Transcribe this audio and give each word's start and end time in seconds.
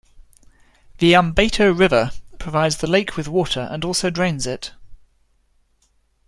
The 0.97 1.13
Ambato 1.13 1.71
River 1.77 2.09
provides 2.39 2.77
the 2.77 2.87
lake 2.87 3.15
with 3.15 3.27
water 3.27 3.67
and 3.71 3.85
also 3.85 4.09
drains 4.09 4.47
it. 4.47 4.71